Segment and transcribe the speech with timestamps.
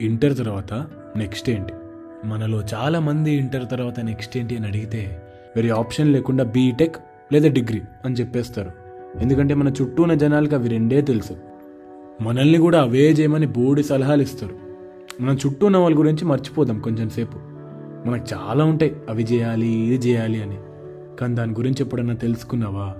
[0.00, 0.72] Inter తర్వాత
[1.16, 1.72] next ఏంటి?
[2.24, 5.22] మనలో చాలామంది ఇంటర్ తర్వాత నెక్స్ట్ ఏంటి అని అడిగితే
[5.56, 6.96] వేరే ఆప్షన్ లేకుండా బీటెక్
[7.32, 8.70] లేదా డిగ్రీ అని చెప్పేస్తారు.
[9.20, 11.36] ఎందుకంటే మన చుట్టూ ఉన్న జనాలకి అవి రెండే తెలుసు.
[12.20, 14.54] మనల్ని కూడా అవే చేయమని బోడి సలహాలు ఇస్తారు.
[15.22, 17.38] మన చుట్టూ ఉన్న వాళ్ళ గురించి మర్చిపోదాం కొంచెం సేపు.
[18.08, 18.96] మనకు చాలా ఉంటాయి.
[19.08, 20.58] అవి చేయాలి ఇది చేయాలి అని.
[21.16, 22.94] కానీ దాని గురించి ఎప్పుడన్నా తెలుసుకున్నావా?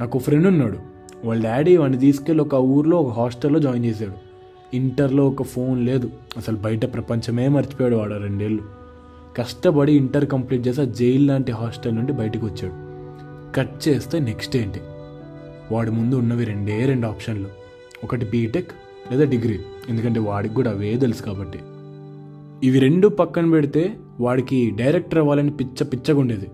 [0.00, 0.78] నాకు ఫ్రెండ్ ఉన్నాడు.
[1.24, 4.31] వాళ్ళ డాడీ వాడిని తీసుకెళ్ళి ఒక ఊర్లో ఒక హాస్టల్లో జాయిన్ చేశాడు.
[4.74, 6.10] ఇంటర్లో ఒక ఫోన్ లేదు.
[6.36, 8.62] అసలు బయట ప్రపంచమే మర్చిపోయాడు వాడు రెండేళ్ళు.
[9.36, 12.92] కష్టపడి ఇంటర్ కంప్లీట్ చేసి ఆ జైలు లాంటి హాస్టల్ నుండి బయటకు వచ్చాడు.
[13.54, 14.80] కట్ చేస్తే నెక్స్ట్ ఏంటి?
[15.74, 17.48] వాడి ముందు ఉన్నవి రెండే రెండు ఆప్షన్లు.
[18.04, 18.70] ఒకటి బీటెక్
[19.10, 19.60] లేదా డిగ్రీ.
[19.88, 21.58] ఎందుకంటే వాడికి కూడా అవే తెలుసు కాబట్టి.
[22.66, 26.48] ఇవి రెండు పక్కన పెడితే వాడికి డైరెక్టర్ అవ్వాలని పిచ్చ పిచ్చగుండేది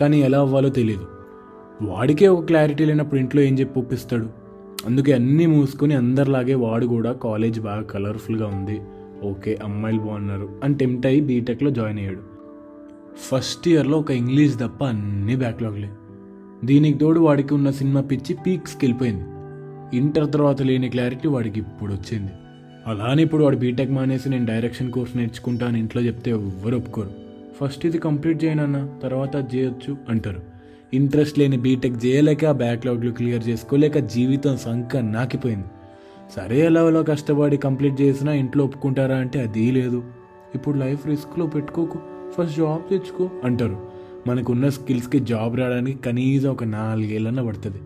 [0.00, 1.06] కానీ ఎలా అవ్వాలో తెలియదు
[1.82, 4.41] వాడికే ఒక క్లారిటీ లేనప్పుడు ఇంట్లో ఏం చెప్పి ఒప్పిస్తాడు?
[4.86, 8.80] అందుకే అన్నీ మూసుకొని అందరిలాగే వాడు కూడా కాలేజ్ బాగా కలర్ఫుల్గా ఉంది.
[9.22, 10.48] ఓకే అమ్మాయిలు బాగున్నారు.
[10.64, 12.20] అని టెంప్ట్ అయ్యి బీటెక్లో జాయిన్ అయ్యాడు.
[13.30, 15.90] ఫస్ట్ ఇయర్లో ఒక ఇంగ్లీష్ తప్ప అన్నీ బ్యాక్లాగ్లే.
[16.64, 19.24] దీనికి తోడు వాడికి ఉన్న సినిమా పిచ్చి పీక్స్కి వెళ్ళిపోయింది.
[19.96, 22.32] ఇంటర్ తర్వాత లేని క్లారిటీ వాడికి ఇప్పుడు వచ్చింది.
[22.86, 27.10] అలానే ఇప్పుడు వాడు బీటెక్ మానేసి నేను డైరెక్షన్ కోర్స్ నేర్చుకుంటాను ఇంట్లో చెప్తే ఎవ్వరు ఒప్పుకోరు.
[27.60, 30.51] ఫస్ట్ ఇది కంప్లీట్ చేయనన్నా తర్వాత అది చేయొచ్చు అంటారు.
[30.94, 35.64] ఇంట్రెస్ట్ లేని బీటెక్ చేయలేక ఆ బ్యాక్లాగ్లు క్లియర్ చేసుకోలేక జీవితం సంక నాకిపోయింది.
[36.36, 40.02] సరే లెవెల్లో కష్టపడి కంప్లీట్ చేసినా ఇంట్లో ఒప్పుకుంటారా అంటే అది లేదు.
[40.54, 41.98] ఇప్పుడు లైఫ్ రిస్క్లో పెట్టుకోకు
[42.38, 43.86] ఫస్ట్ జాబ్ తెచ్చుకో అంటారు.
[44.26, 47.78] మనకున్న స్కిల్స్కి జాబ్ రావడానికి కనీసం ఒక నాలుగేళ్ళన్నా పడుతుంది.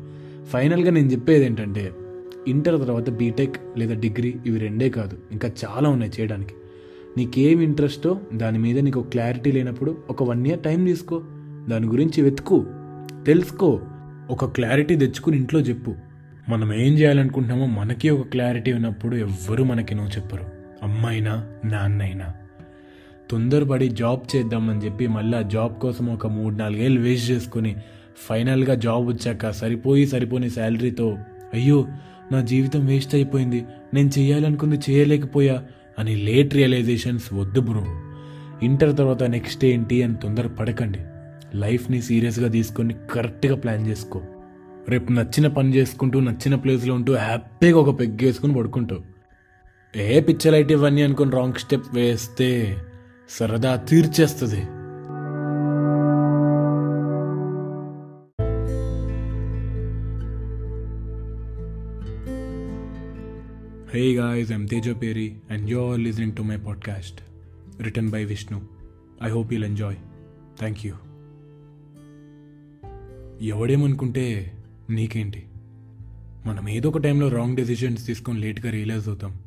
[0.47, 1.93] ఫైనల్గా నేను చెప్పేది ఏంటంటే
[2.49, 6.55] ఇంటర్ తర్వాత బీటెక్ లేదా డిగ్రీ ఇవి రెండే కాదు ఇంకా చాలా ఉన్నాయి చేయడానికి.
[7.17, 11.23] నీకేం ఇంట్రెస్టో దాని మీద నీకు క్లారిటీ లేనప్పుడు ఒక వన్ ఇయర్ టైం తీసుకో.
[11.69, 12.67] దాని గురించి వెతుకు.
[13.27, 13.81] తెలుసుకో
[14.31, 15.95] ఒక క్లారిటీ తెచ్చుకుని ఇంట్లో చెప్పు.
[16.49, 20.45] మనం ఏం చేయాలనుకుంటున్నామో మనకి ఒక క్లారిటీ ఉన్నప్పుడు ఎవ్వరూ మనకి నో చెప్పరు.
[20.83, 22.33] అమ్మైనా నాన్నైనా.
[23.31, 27.77] తొందరపడి జాబ్ చేద్దామని చెప్పి మళ్ళీ ఆ జాబ్ కోసం ఒక మూడు నాలుగేళ్ళు వేస్ట్ చేసుకుని
[28.29, 31.19] ఫైనల్గా జాబ్ వచ్చాక సరిపోయి సరిపోని శాలరీతో
[31.55, 31.87] అయ్యో
[32.33, 33.65] నా జీవితం వేస్ట్ అయిపోయింది.
[33.95, 35.65] నేను చేయాలనుకుంది చేయలేకపోయా
[35.99, 37.85] అని లేట్ రియలైజేషన్స్ వద్దు బ్రో.
[38.63, 40.99] ఇంటర్ తర్వాత నెక్స్ట్ ఏంటి అని తొందర పడకండి
[41.55, 44.23] లైఫ్ని సీరియస్గా తీసుకొని కరెక్ట్గా ప్లాన్ చేసుకో.
[44.89, 49.03] రేపు నచ్చిన పని చేసుకుంటూ నచ్చిన ప్లేస్లో ఉంటూ హ్యాపీగా ఒక పెగ్ వేసుకుని పడుకుంటావు.
[49.99, 52.77] ఏ పిచ్చలైట్ ఇవన్నీ అనుకుని రాంగ్ స్టెప్ వేస్తే
[53.31, 54.65] సరదా తీర్చేస్తుంది.
[63.97, 64.95] Hey guys, I'm Tejo
[65.51, 67.21] and you are listening to my podcast
[67.83, 68.61] return by Vishnu
[69.23, 69.97] I hope you'll enjoy
[70.59, 70.95] thank you
[73.43, 74.53] ఎవడేమనుకుంటే
[74.91, 75.47] నీకేంటి?
[76.47, 79.39] మనం ఏదో ఒక టైంలో రాంగ్ డెసిషన్స్ తీసుకొని లేట్గా రియలైజ్ అవుతాం.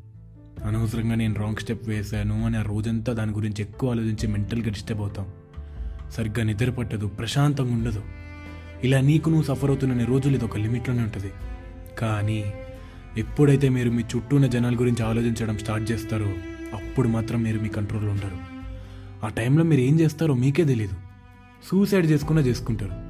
[0.66, 5.28] అనవసరంగా నేను రాంగ్ స్టెప్ వేశాను అని ఆ రోజంతా దాని గురించి ఎక్కువ ఆలోచించి మెంటల్గా డిస్టర్బ్ అవుతాం.
[6.12, 8.04] సరిగ్గా నిద్ర పట్టదు ప్రశాంతంగా ఉండదు.
[8.84, 11.32] ఇలా నీకు నువ్వు సఫర్ అవుతున్న రోజులు ఇది ఒక లిమిట్లోనే ఉంటుంది.
[12.00, 12.54] కానీ
[13.18, 16.28] ఎప్పుడైతే మీరు మీ చుట్టూ ఉన్న జనాల గురించి ఆలోచించడం స్టార్ట్ చేస్తారో
[16.76, 18.38] అప్పుడు మాత్రం మీరు మీ కంట్రోల్లో ఉంటారు.
[19.26, 20.94] ఆ టైంలో మీరు ఏం చేస్తారో మీకే తెలియదు
[21.72, 23.09] సూసైడ్ చేసుకున్నా చేసుకుంటారు.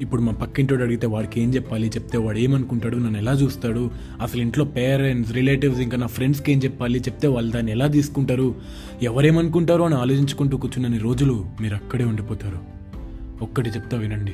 [0.00, 1.88] ఇప్పుడు మా పక్కింటోడు అడిగితే వాడికి ఏం చెప్పాలి?
[1.88, 2.96] చెప్తే వాడు ఏమనుకుంటాడు?
[2.96, 3.90] నన్ను ఎలా చూస్తాడు?
[4.22, 6.98] అసలు ఇంట్లో పేరెంట్స్ రిలేటివ్స్ ఇంకా నా ఫ్రెండ్స్కి ఏం చెప్పాలి?
[6.98, 8.54] చెప్తే వాళ్ళు దాన్ని ఎలా తీసుకుంటారు?
[9.02, 12.58] ఎవరేమనుకుంటారో అని ఆలోచించుకుంటూ కూర్చున్న రోజులు మీరు అక్కడే ఉండిపోతారు.
[13.42, 14.32] ఒక్కటి చెప్తా వినండి.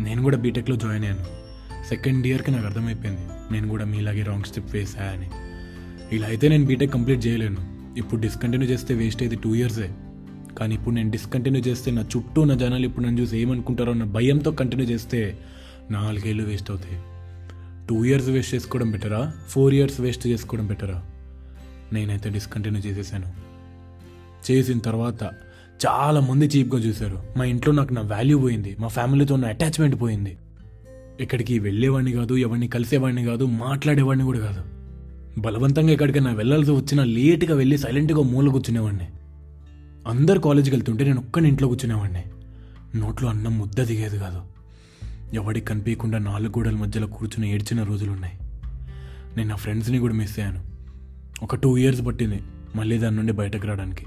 [0.00, 1.42] నేను కూడా బీటెక్లో జాయిన్ అయ్యాను.
[1.88, 3.52] సెకండ్ ఇయర్కి నాకు అర్థమైపోయింది.
[3.52, 5.30] నేను కూడా మీలాగే రాంగ్ స్టెప్ వేసా అని
[6.16, 7.56] ఇలా అయితే నేను బీటెక్ కంప్లీట్ చేయలేను.
[7.98, 9.90] ఇప్పుడు డిస్కంటిన్యూ చేస్తే వేస్ట్ అయితే టూ ఇయర్సే.
[10.58, 14.50] కానీ ఇప్పుడు నేను డిస్కంటిన్యూ చేస్తే నా చుట్టూ ఉన్న జనాలు ఇప్పుడు నన్ను చూసి ఏమనుకుంటారో అన్న భయంతో
[14.50, 15.38] కంటిన్యూ చేస్తే
[15.90, 17.02] నాలుగేళ్ళు వేస్ట్ అవుతాయి.
[17.88, 21.02] టూ ఇయర్స్ వేస్ట్ చేసుకోవడం బెటరా ఫోర్ ఇయర్స్ వేస్ట్ చేసుకోవడం బెటరా
[21.92, 23.26] నేనైతే డిస్కంటిన్యూ చేసేసాను.
[24.50, 25.22] చేసిన తర్వాత
[25.86, 27.22] చాలా మంది చీప్గా చూశారు.
[27.36, 28.76] మా ఇంట్లో నాకు నా వాల్యూ పోయింది.
[28.80, 30.36] మా ఫ్యామిలీతో ఉన్న అటాచ్మెంట్ పోయింది.
[31.20, 34.62] ఇక్కడికి వెళ్ళేవాడిని కాదు ఎవరిని కలిసేవాడిని కాదు మాట్లాడేవాడిని కూడా కాదు.
[35.40, 39.06] బలవంతంగా ఎక్కడికైనా వెళ్ళాల్సి వచ్చినా లేట్గా వెళ్ళి సైలెంట్గా మూల కూర్చునేవాడిని.
[40.08, 42.24] అందరు కాలేజీకి వెళ్తుంటే నేను ఒక్కని ఇంట్లో కూర్చునేవాడిని.
[42.98, 44.42] నోట్లో అన్నం ముద్ద దిగేది కాదు.
[45.34, 48.38] ఎవడికి కనిపించకుండా నాలుగు గోడల మధ్యలో కూర్చుని ఏడ్చిన రోజులు ఉన్నాయి
[49.36, 50.64] నేను నా ఫ్రెండ్స్ని కూడా మిస్ అయ్యాను.
[51.42, 52.42] ఒక టూ ఇయర్స్ పట్టింది
[52.76, 54.06] మళ్ళీ దాని నుండి బయటకు రావడానికి.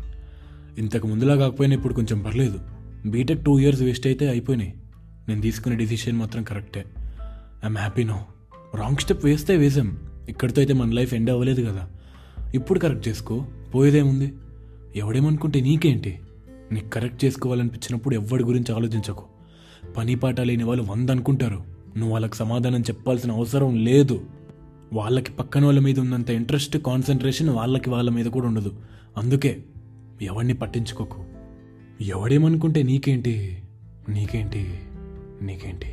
[0.77, 2.59] ఇంతకు ముందులా కాకపోయినా ఇప్పుడు కొంచెం పర్లేదు.
[3.05, 4.73] బీటెక్ టూ ఇయర్స్ వేస్ట్ అయితే అయిపోయినాయి.
[5.29, 6.85] నేను తీసుకునే డిసిషన్ మాత్రం కరెక్టే.
[7.63, 8.25] I'm happy no.
[8.75, 9.97] Wrong step వేస్తే వేసాం.
[10.29, 11.89] ఇక్కడితో అయితే మన లైఫ్ ఎండ్ అవ్వలేదు కదా.
[12.53, 13.45] ఇప్పుడు కరెక్ట్ చేసుకో.
[13.75, 14.33] పోయేదేముంది?
[14.95, 16.19] ఎవడేమనుకుంటే నీకేంటి?
[16.71, 19.23] నీకు కరెక్ట్ చేసుకోవాలనిపించినప్పుడు ఎవరి గురించి ఆలోచించకు.
[19.97, 21.63] పని పాట లేని వాళ్ళు వంద అనుకుంటారు
[21.97, 24.25] నువ్వు వాళ్ళకి సమాధానం చెప్పాల్సిన అవసరం లేదు.
[24.93, 28.73] వాళ్ళకి పక్కన వాళ్ళ మీద ఉన్నంత ఇంట్రెస్ట్ కాన్సన్ట్రేషన్ వాళ్ళకి వాళ్ళ మీద కూడా ఉండదు.
[29.17, 29.63] అందుకే
[30.21, 31.25] ఎవరిని పట్టించుకోకు.
[32.01, 33.63] ఎవడేమనుకుంటే నీకేంటి?
[34.09, 34.79] నీకేంటి?
[35.41, 35.91] నీకేంటి?